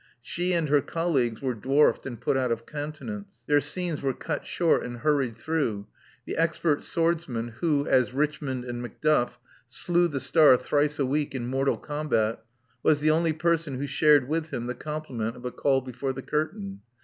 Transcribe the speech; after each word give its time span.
She 0.23 0.51
and 0.53 0.67
her 0.67 0.81
colleagues 0.81 1.43
were 1.43 1.53
dwarfed 1.53 2.07
and 2.07 2.19
put 2.19 2.35
out 2.35 2.51
of 2.51 2.65
countenance; 2.65 3.43
their 3.45 3.61
scenes 3.61 4.01
were 4.01 4.15
cut 4.15 4.47
short 4.47 4.83
and 4.83 4.97
hurried 4.97 5.37
through; 5.37 5.85
the 6.25 6.37
expert 6.37 6.81
swords 6.81 7.29
man 7.29 7.49
who, 7.59 7.85
as 7.85 8.11
Richmond 8.11 8.65
and 8.65 8.81
Macduff, 8.81 9.37
slew 9.67 10.07
the 10.07 10.19
star 10.19 10.57
thrice 10.57 10.97
a 10.97 11.05
week 11.05 11.35
in 11.35 11.45
mortal 11.45 11.77
combat, 11.77 12.43
was 12.81 12.99
the 12.99 13.11
only 13.11 13.33
person 13.33 13.77
who 13.77 13.85
shared 13.85 14.27
with 14.27 14.49
him 14.51 14.65
the 14.65 14.73
compliment 14.73 15.35
of 15.35 15.45
a 15.45 15.51
call 15.51 15.81
before 15.81 16.13
the 16.13 16.23
curtain. 16.23 16.81